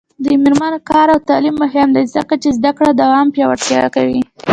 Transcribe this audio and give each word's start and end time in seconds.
د 0.23 0.25
میرمنو 0.43 0.79
کار 0.89 1.07
او 1.13 1.19
تعلیم 1.29 1.55
مهم 1.63 1.89
دی 1.95 2.03
ځکه 2.15 2.33
چې 2.41 2.49
زدکړو 2.57 2.97
دوام 3.01 3.27
پیاوړتیا 3.33 3.83
کوي. 3.95 4.21